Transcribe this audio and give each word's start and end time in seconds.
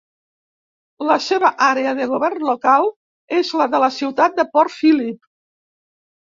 La 1.09 1.17
seva 1.25 1.51
àrea 1.65 1.91
de 1.99 2.09
govern 2.15 2.47
local 2.49 2.91
és 3.43 3.55
la 3.63 3.71
de 3.77 3.85
la 3.87 3.93
ciutat 4.01 4.43
de 4.43 4.49
Port 4.57 4.77
Phillip. 4.81 5.33